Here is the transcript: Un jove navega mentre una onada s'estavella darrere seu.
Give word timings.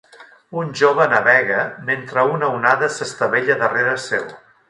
Un 0.61 0.71
jove 0.79 1.05
navega 1.11 1.59
mentre 1.91 2.25
una 2.37 2.49
onada 2.55 2.91
s'estavella 2.97 3.61
darrere 3.65 3.95
seu. 4.09 4.27